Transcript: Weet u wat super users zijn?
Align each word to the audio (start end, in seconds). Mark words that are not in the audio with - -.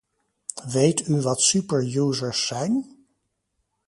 Weet 0.71 1.07
u 1.07 1.19
wat 1.21 1.41
super 1.41 1.97
users 1.97 2.47
zijn? 2.47 2.85